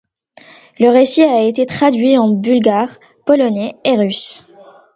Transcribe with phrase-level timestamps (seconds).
[0.79, 2.89] Le récit a été traduit en bulgare,
[3.23, 4.45] polonais et russe.